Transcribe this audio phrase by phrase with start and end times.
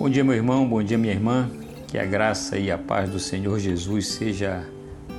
[0.00, 1.50] Bom dia, meu irmão, bom dia, minha irmã.
[1.86, 4.66] Que a graça e a paz do Senhor Jesus seja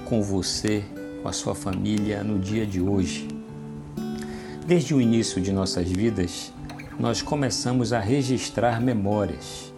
[0.05, 0.83] com você,
[1.21, 3.27] com a sua família no dia de hoje.
[4.65, 6.51] Desde o início de nossas vidas,
[6.99, 9.71] nós começamos a registrar memórias.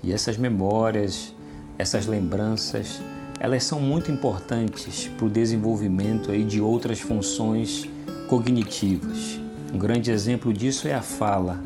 [0.00, 1.34] E essas memórias,
[1.76, 3.02] essas lembranças,
[3.40, 7.90] elas são muito importantes para o desenvolvimento aí de outras funções
[8.28, 9.40] cognitivas.
[9.74, 11.60] Um grande exemplo disso é a fala,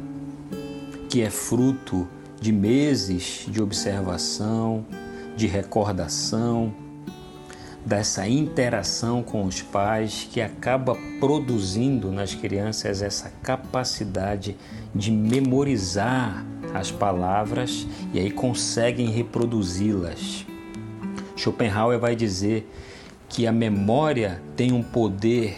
[1.10, 2.08] que é fruto
[2.40, 4.84] de meses de observação,
[5.36, 6.72] de recordação,
[7.84, 14.56] dessa interação com os pais que acaba produzindo nas crianças essa capacidade
[14.94, 20.46] de memorizar as palavras e aí conseguem reproduzi-las.
[21.36, 22.70] Schopenhauer vai dizer
[23.28, 25.56] que a memória tem um poder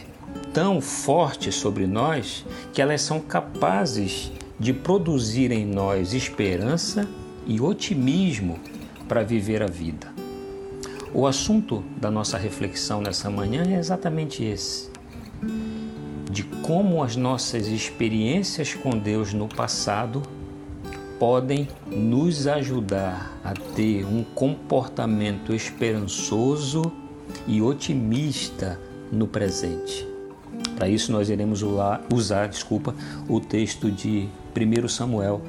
[0.53, 7.09] tão forte sobre nós que elas são capazes de produzir em nós esperança
[7.47, 8.59] e otimismo
[9.07, 10.13] para viver a vida.
[11.13, 14.91] O assunto da nossa reflexão nessa manhã é exatamente esse:
[16.31, 20.23] de como as nossas experiências com Deus no passado
[21.19, 26.93] podem nos ajudar a ter um comportamento esperançoso
[27.47, 28.79] e otimista
[29.11, 30.07] no presente.
[30.75, 31.63] Para isso nós iremos
[32.13, 32.95] usar, desculpa,
[33.29, 35.43] o texto de 1 Samuel,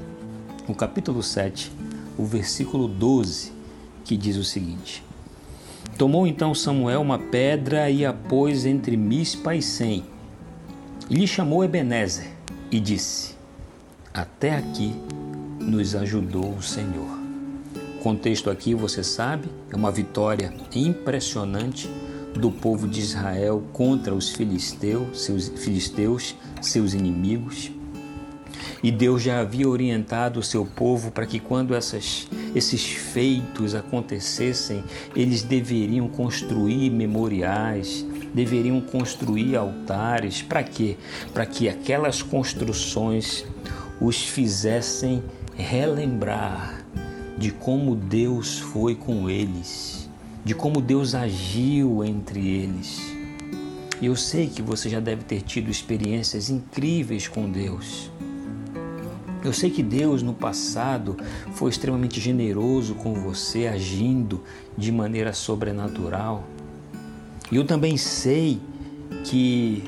[0.68, 1.72] no capítulo 7,
[2.18, 3.54] o versículo 12,
[4.04, 5.02] que diz o seguinte:
[5.98, 10.04] Tomou então Samuel uma pedra e a pôs entre Mispa e Sem,
[11.10, 12.28] e lhe chamou Ebenezer
[12.70, 13.36] e disse:
[14.14, 14.94] Até aqui
[15.58, 17.18] nos ajudou o Senhor.
[17.98, 21.90] O contexto aqui, você sabe, é uma vitória impressionante
[22.34, 27.77] do povo de Israel contra os filisteus, seus filisteus, seus inimigos.
[28.84, 34.84] E Deus já havia orientado o seu povo para que quando essas, esses feitos acontecessem,
[35.16, 40.42] eles deveriam construir memoriais, deveriam construir altares.
[40.42, 40.98] Para quê?
[41.34, 43.46] Para que aquelas construções
[44.00, 45.24] os fizessem
[45.56, 46.86] relembrar
[47.38, 50.08] de como Deus foi com eles
[50.48, 53.02] de como Deus agiu entre eles.
[54.02, 58.10] Eu sei que você já deve ter tido experiências incríveis com Deus.
[59.48, 61.16] Eu sei que Deus no passado
[61.54, 64.44] foi extremamente generoso com você, agindo
[64.78, 66.44] de maneira sobrenatural.
[67.50, 68.60] E eu também sei
[69.24, 69.86] que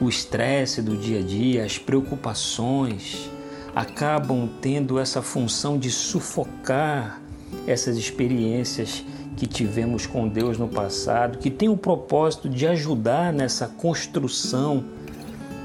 [0.00, 3.30] o estresse do dia a dia, as preocupações,
[3.76, 7.20] acabam tendo essa função de sufocar
[7.66, 9.04] essas experiências
[9.36, 14.82] que tivemos com Deus no passado, que tem o propósito de ajudar nessa construção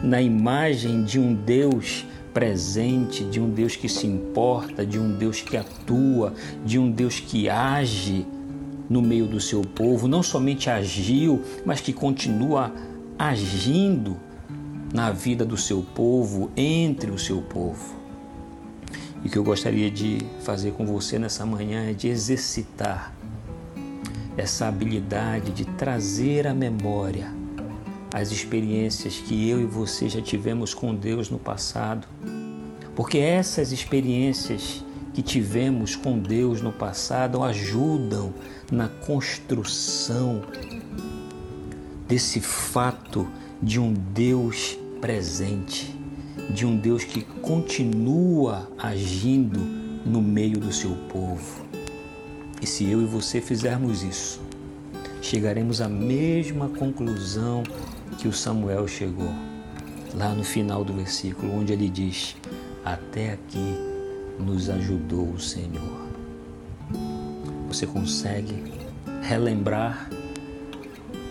[0.03, 2.05] na imagem de um Deus
[2.37, 7.19] presente, de um Deus que se importa, de um Deus que atua, de um Deus
[7.19, 8.27] que age
[8.87, 12.71] no meio do seu povo, não somente agiu, mas que continua
[13.17, 14.17] agindo
[14.93, 17.95] na vida do seu povo, entre o seu povo.
[19.23, 23.15] E o que eu gostaria de fazer com você nessa manhã é de exercitar
[24.37, 27.36] essa habilidade de trazer à memória
[28.13, 32.07] as experiências que eu e você já tivemos com Deus no passado.
[32.95, 38.33] Porque essas experiências que tivemos com Deus no passado ajudam
[38.71, 40.43] na construção
[42.07, 43.27] desse fato
[43.61, 45.93] de um Deus presente,
[46.49, 49.59] de um Deus que continua agindo
[50.05, 51.65] no meio do seu povo.
[52.61, 54.41] E se eu e você fizermos isso,
[55.21, 57.63] chegaremos à mesma conclusão
[58.17, 59.31] que o Samuel chegou,
[60.15, 62.35] lá no final do versículo, onde ele diz:
[62.83, 63.75] Até aqui
[64.39, 66.07] nos ajudou o Senhor.
[67.67, 68.63] Você consegue
[69.21, 70.09] relembrar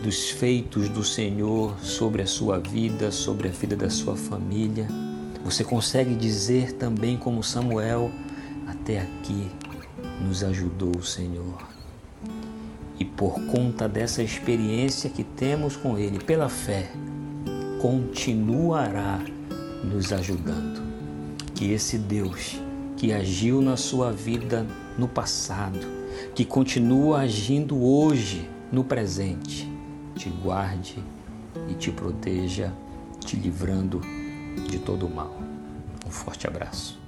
[0.02, 4.86] dos feitos do Senhor sobre a sua vida, sobre a vida da sua família?
[5.44, 8.10] Você consegue dizer também, como Samuel,
[8.66, 9.48] até aqui
[10.21, 11.75] nos ajudou o Senhor.
[12.98, 16.91] E por conta dessa experiência que temos com Ele, pela fé,
[17.81, 19.21] continuará
[19.84, 20.83] nos ajudando.
[21.54, 22.60] Que esse Deus
[22.97, 24.66] que agiu na sua vida
[24.98, 25.87] no passado,
[26.34, 29.71] que continua agindo hoje no presente,
[30.15, 30.98] te guarde
[31.69, 32.72] e te proteja,
[33.21, 34.01] te livrando
[34.69, 35.37] de todo o mal.
[36.07, 36.98] Um forte abraço.